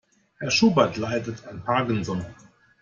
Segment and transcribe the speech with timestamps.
[0.39, 2.25] Herr Schubert leidet an Parkinson.